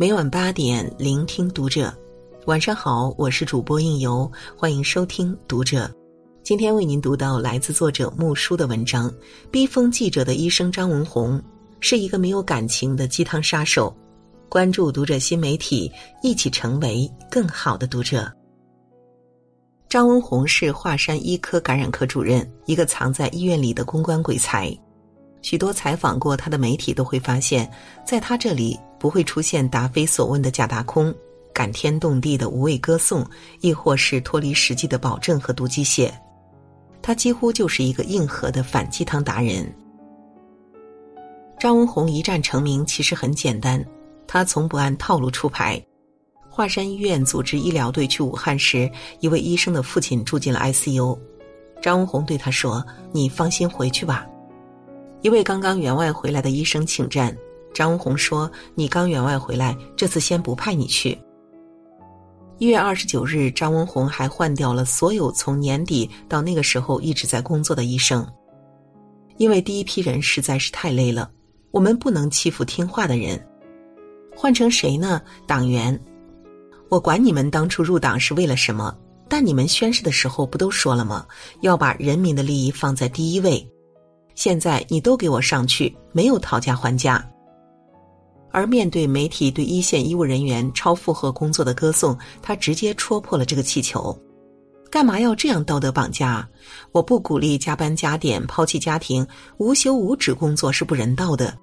[0.00, 1.92] 每晚八点，聆听读者。
[2.46, 5.92] 晚上好，我是主播应由，欢迎收听读者。
[6.44, 9.12] 今天为您读到来自作者木叔的文章。
[9.50, 11.42] 逼疯记者的医生张文宏
[11.80, 13.92] 是一个没有感情的鸡汤杀手。
[14.48, 15.90] 关注读者新媒体，
[16.22, 18.32] 一起成为更好的读者。
[19.88, 24.72] 张文红是华山医科感染科主任，一个藏在医院里的公关鬼才。
[25.42, 27.68] 许多采访过他的媒体都会发现，
[28.06, 31.14] 在他这里不会出现答非所问的假大空、
[31.52, 33.24] 感天动地的无谓歌颂，
[33.60, 36.10] 亦或是脱离实际的保证和读机械。
[37.00, 39.72] 他几乎就是一个硬核的反鸡汤达人。
[41.58, 43.84] 张文宏一战成名其实很简单，
[44.26, 45.82] 他从不按套路出牌。
[46.48, 48.90] 华山医院组织医疗队去武汉时，
[49.20, 51.16] 一位医生的父亲住进了 ICU，
[51.80, 54.26] 张文宏对他说：“你放心回去吧。”
[55.22, 57.36] 一位刚刚员外回来的医生请战，
[57.78, 61.16] 张文宏说：“你刚员外回来，这次先不派你去。”
[62.58, 68.26] 一月二十九日，张文宏还换掉了所有从年底到那个时候一直在工作的医生，
[69.36, 71.30] 因为第一批人实在是太累了，
[71.70, 73.40] 我们不能欺负听话的人。
[74.34, 75.22] 换成谁呢？
[75.46, 75.96] 党员，
[76.88, 78.92] 我管你们当初入党是为了什么，
[79.28, 81.24] 但你们宣誓的时候不都说了吗？
[81.60, 83.64] 要把人民的利益放在第一位。
[84.34, 87.24] 现在你都给我上去，没有讨价还价。
[88.50, 94.16] 而面对媒体对一线医务人员超负荷工作的歌颂，他直接戳破了这个气球。
[94.90, 96.48] 干嘛要这样道德绑架？
[96.92, 99.26] 我不鼓励加班加点、抛弃家庭、
[99.58, 101.56] 无休无止工作是不人道的。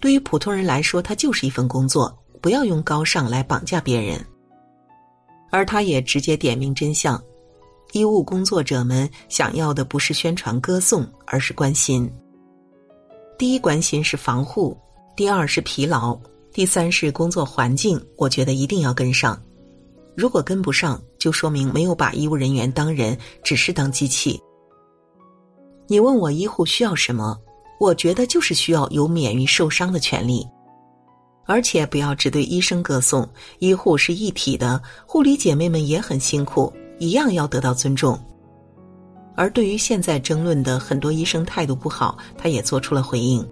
[0.00, 4.24] 对于普通人来说，它就是一份工作，不要用高尚来绑架别人。
[5.50, 7.22] 而他也直接点明真相。
[7.92, 12.10] 医务工作者们想要的不是宣传歌颂，而是关心。
[13.38, 14.76] 第一关心是防护，
[15.18, 16.16] 第二是疲劳，
[16.52, 18.00] 第三是工作环境。
[18.16, 19.36] 我觉得一定要跟上，
[20.16, 24.40] 如果跟不上，就说明没有把医务人员当人，只是当机器。
[25.88, 27.36] 你问我医护需要什么？
[27.80, 30.46] 我觉得就是需要有免于受伤的权利，
[31.46, 33.28] 而且不要只对医生歌颂，
[33.58, 36.72] 医护是一体的，护理姐妹们也很辛苦。
[37.00, 38.16] 一样要得到尊重，
[39.34, 43.44] 而对于现在争论的很多医生态度不好，他也做出了回应。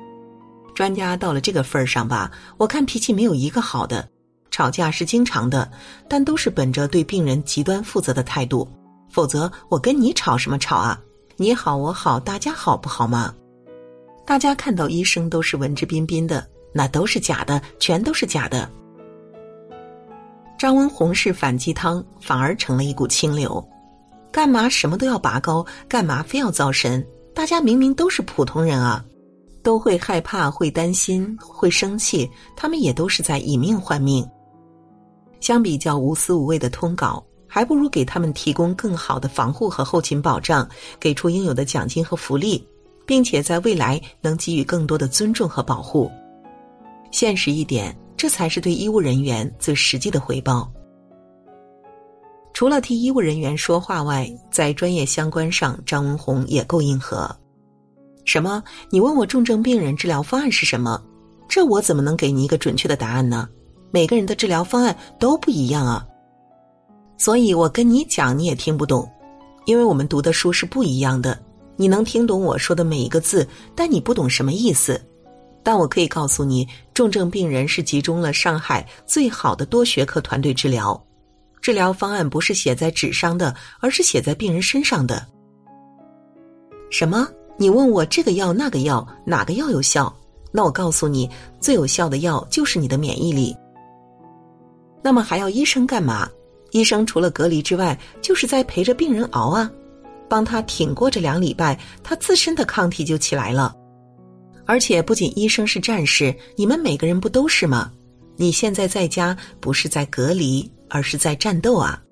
[0.77, 4.07] 专家到了这个份儿上吧，我看脾气没有一个好的，
[4.51, 5.71] 吵架是经常的，
[6.07, 8.69] 但都是本着对病人极端负责的态度。
[9.09, 11.01] 否则我跟你吵什么吵啊？
[11.37, 13.35] 你好我好大家好不好吗？
[14.27, 18.71] 大家看到医生都是文质彬彬的，那都是假的，全都是假的。
[20.59, 23.67] 张文宏是反鸡汤，反而成了一股清流。
[24.31, 25.65] 干嘛什么都要拔高？
[25.89, 27.03] 干嘛非要造神？
[27.35, 29.03] 大家明明都是普通人啊，
[29.67, 32.31] 都会害怕、会担心、会生气。
[32.55, 34.25] 他们也都是在以命换命。
[35.41, 40.69] 相比较无私无畏的通稿，还不如给他们提供更好的防护和后勤保障，
[41.01, 42.65] 给出应有的奖金和福利，
[43.05, 46.09] 并且在未来能给予更多的尊重和保护。
[47.11, 47.93] 现实一点。
[48.17, 50.73] 这才是对医务人员最实际的回报。
[52.55, 57.29] 除了替医务人员说话外，在专业相关上，张文宏也够硬核。
[58.27, 58.63] 什么？
[58.91, 61.03] 你问我重症病人治疗方案是什么？
[61.49, 63.49] 这我怎么能给你一个准确的答案呢？
[63.93, 66.05] 每个人的治疗方案都不一样啊。
[67.17, 69.09] 所以我跟你讲，你也听不懂，
[69.65, 71.41] 因为我们读的书是不一样的。
[71.77, 75.01] 你能听懂我说的每一个字，但你不懂什么意思。
[75.63, 81.01] 但我可以告诉你，重症病人是集中了上海最好的多学科团队治疗，
[81.61, 85.25] 治疗方案不是写在纸上的，而是写在病人身上的。
[86.91, 87.29] 什么？
[87.59, 90.15] 你问我这个药那个药哪个药有效？
[90.53, 91.29] 那我告诉你，
[91.61, 93.55] 最有效的药就是你的免疫力。
[95.03, 96.29] 那么还要医生干嘛？
[96.73, 99.71] 医生除了隔离之外，就是在陪着病人熬啊，
[100.29, 103.75] 帮他挺过这两礼拜，他自身的抗体就起来了。
[104.65, 107.93] 而且不仅医生是战士，你们每个人不都是吗？
[108.37, 112.03] 你现在在家不是在隔离，而是在战斗啊！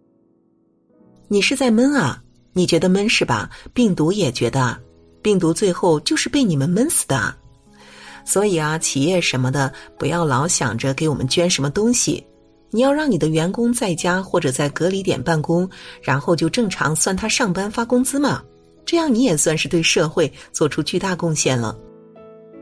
[1.29, 2.23] 你是在闷啊？
[2.53, 3.51] 你觉得闷是吧？
[3.73, 4.79] 病毒也觉得，
[5.25, 7.35] 病毒最后就是被你们闷死的。
[8.27, 12.23] 所以啊，企业什么的不要老想着给我们捐什么东西，
[12.71, 15.67] 你要让你的员工在家或者在隔离点办公，
[16.03, 18.43] 然后就正常算他上班发工资嘛。
[18.85, 21.75] 这样你也算是对社会做出巨大贡献了。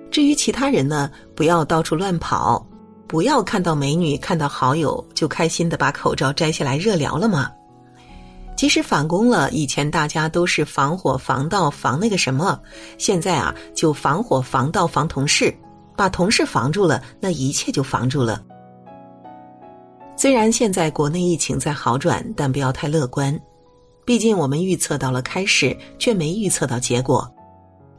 [0.08, 2.64] 至于其他人呢，不要到处乱跑，
[3.08, 7.50] 不要看到美女、看到好友就开心的把口罩摘下来热聊了嘛。
[8.62, 12.56] 即使返工了，以前大家都是防火、防盗、防那个什么，
[12.96, 15.52] 现在啊就防火、防盗、防同事，
[15.96, 18.40] 把同事防住了，那一切就防住了。
[20.16, 23.36] 虽然现在国内疫情在好转，但不要太乐观。
[24.04, 27.28] 毕竟我们预测到了开始，却没预测到结果。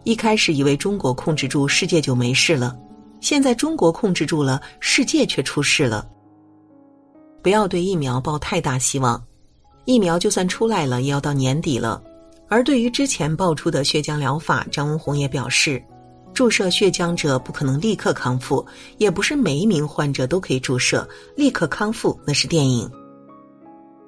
[0.06, 2.74] 一开始以为中国控制住世界就没事了，
[3.20, 6.08] 现在中国控制住了，世界却出事了。
[7.42, 9.22] 不要对疫苗抱太大希望，
[9.86, 12.02] 疫苗就算出来了，也要到年底了。
[12.48, 15.84] 而对于之前爆出的血浆疗法，张文宏也表示，
[16.34, 18.66] 注射血浆者不可能立刻康复，
[18.98, 22.90] 也不是每一名患者都可以注射立刻康复，那是电影。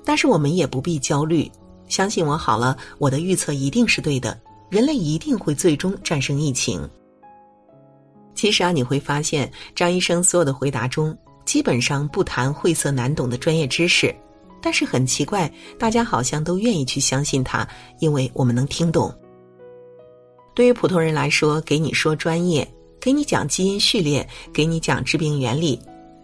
[0.04, 1.52] 但是我们也不必焦虑，
[1.88, 4.40] 相信我好了，我的预测一定是对的，
[4.70, 6.88] 人类一定会最终战胜疫情。
[8.36, 11.18] 其实啊，你会发现张医生所有的回答中。
[11.46, 14.14] 基本上不谈晦涩难懂的专业知识，
[14.66, 15.48] 但是很奇怪，
[15.78, 17.68] 大家好像都愿意去相信他，
[18.00, 19.14] 因为我们能听懂。
[20.56, 22.68] 对于普通人来说，给你说专业，
[23.00, 25.80] 给你讲基因序列，给你讲致病原理，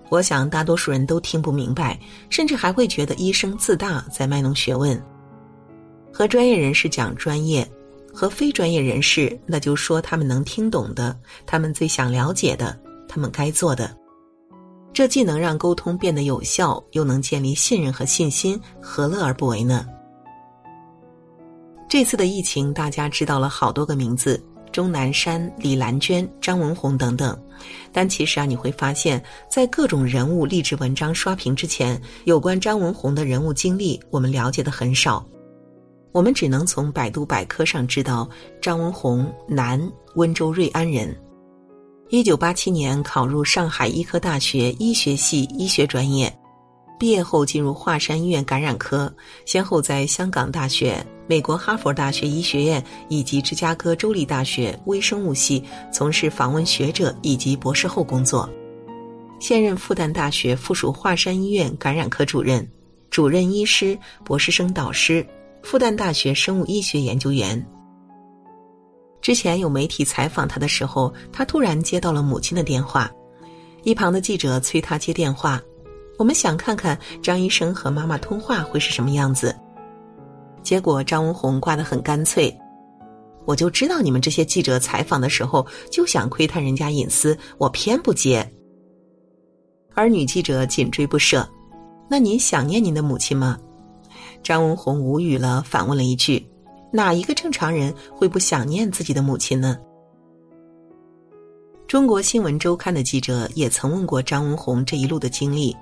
[0.09, 1.99] 我想大多数人都听不明白，
[2.31, 4.99] 甚至还会觉得医生自大，在卖弄学问。
[6.11, 7.63] 和专业人士讲专业，
[8.11, 11.15] 和非专业人士，那就说他们能听懂的，
[11.45, 12.75] 他们最想了解的，
[13.07, 13.95] 他们该做的。
[14.93, 19.87] 这既能让沟通变得有效，又能建立信任和信心，何乐而不为呢？
[21.87, 24.41] 这次的疫情，大家知道了好多个名字：
[24.71, 27.37] 钟南山、李兰娟、张文宏等等。
[27.91, 35.25] 但其实啊，你会发现在各种人物励志文章刷屏之前，有关张文宏的人物经历，我们了解的很少。
[36.11, 38.29] 我们只能从百度百科上知道，
[38.61, 39.81] 张文宏，男，
[40.15, 41.15] 温州瑞安人。
[42.11, 46.31] 一九八七年考入上海医科大学医学系医学专业，
[46.99, 49.11] 毕业后进入华山医院感染科，
[49.45, 58.47] 先后在香港大学、美国哈佛大学医学院以及芝加哥州立大学微生物系从事访问学者以及博士后工作。
[59.39, 62.69] 现任复旦大学附属华山医院感染科主任、
[63.09, 65.25] 主任医师、博士生导师，
[65.63, 67.65] 复旦大学生物医学研究员。
[69.21, 73.09] 之前有媒体采访他的时候，他突然接到了母亲的电话，
[73.83, 75.61] 一旁的记者催他接电话。
[76.17, 79.55] 我们想看看张医生和妈妈通话会是什么样子。
[80.61, 82.55] 结果张文红挂得很干脆，
[83.45, 88.47] 我就知道你们这些记者采访的时候就想窥探人家隐私，我偏不接。
[89.95, 91.47] 而女记者紧追不舍，
[92.07, 93.57] 那您想念您的母亲吗？
[94.43, 96.50] 张文红无语了，反问了一句。
[96.91, 99.77] 哪一个正常人会不想念自己的母亲呢？
[101.87, 105.75] 中国新闻周刊的记者也曾问过张文红这一路的经历：“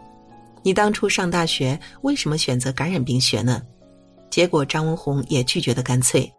[0.64, 3.62] 你当初上大学为什么选择感染病学呢？”
[4.30, 6.32] 结果张文红也拒绝的干脆。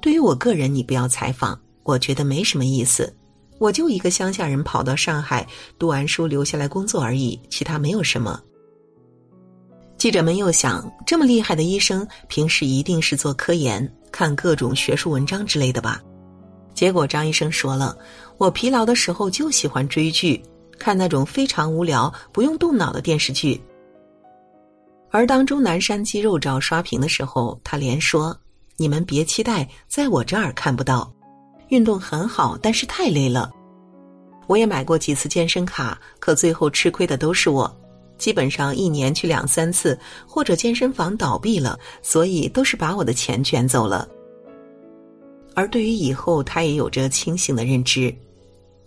[0.00, 3.12] 对于我个人，你不要采访，我觉得没什么意思。
[3.58, 5.44] 我就一个乡下人，跑到上海
[5.80, 8.40] 读完书留下来工作而已，其他没有什么。
[9.98, 16.00] 记者们又想，这么厉害的医生，平时一定是做科研、看各种学术文章之类的吧？
[16.72, 17.98] 结果张医生说了，
[18.36, 20.40] 我疲劳的时候就喜欢追剧，
[20.78, 23.60] 看那种非常无聊、不用动脑的电视剧。
[25.10, 28.38] 而当钟南山肌肉照刷屏的时候，他连说
[28.78, 31.12] ：“你们别期待，在我这儿看不到，
[31.70, 33.50] 运动很好，但是太累了。
[34.46, 37.68] 我也买过几次健身卡，可最后吃亏的都是我。”
[38.18, 44.06] 基本上一年去两三次，或者健身房倒闭了，所以都是把我的钱卷走了。
[45.54, 48.14] 而对于以后，他也有着清醒的认知。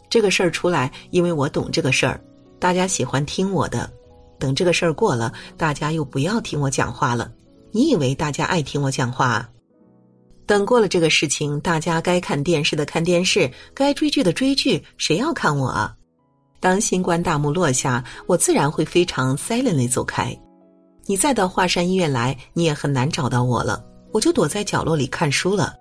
[0.09, 2.19] 这个事儿出来，因为我懂这个事儿，
[2.59, 3.91] 大家喜欢听我的。
[4.37, 7.31] 等这个事儿过了，大家又不要听我讲话了。
[7.71, 9.47] 你以为大家爱听我讲话？
[10.45, 15.95] 等过了这个事情，大家该看电视的看电视，该追剧的追剧，谁要看我啊？
[16.61, 20.33] 当新冠大幕落下，我自然会非常 silently 走开。
[21.07, 23.83] 你再到华山医院来，你也很难找到我了。
[24.13, 25.73] 我就躲在角落里看书了。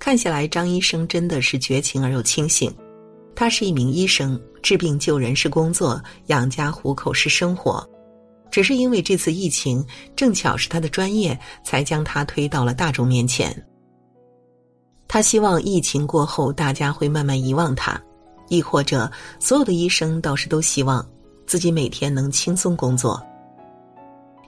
[0.00, 2.74] 看下来，张医生真的是绝情而又清醒。
[3.36, 7.88] 他是一名医生，治病救人是工作，养家糊口是生活。
[8.50, 9.84] 只是因为这次疫情
[10.16, 13.54] 正巧是他的专业，才将他推到了大众面前。
[15.06, 18.00] 他希望疫情过后，大家会慢慢遗忘他。
[18.48, 21.06] 亦或者，所有的医生倒是都希望
[21.46, 23.22] 自己每天能轻松工作，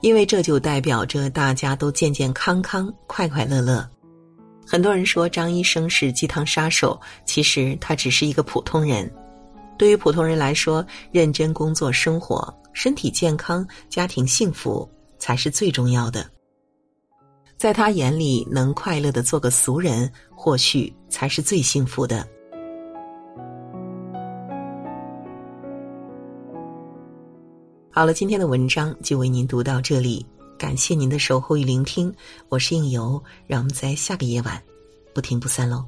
[0.01, 3.89] 因为这就代表着大家都健健康康、快快乐乐。
[4.67, 9.11] 很多人说张医生是鸡汤杀手，其实他只是一个普通人。
[9.77, 14.89] 对于普通人来说，认真工作、生活、身体健康、家庭幸福
[15.19, 16.25] 才是最重要的。
[17.57, 22.27] 在他眼里，能快乐的做个俗人，或许才是最幸福的。
[27.93, 30.25] 好了，今天的文章就为您读到这里，
[30.57, 32.15] 感谢您的守候与聆听，
[32.49, 34.63] 我是应由，让我们在下个夜晚
[35.13, 35.85] 不听不散喽。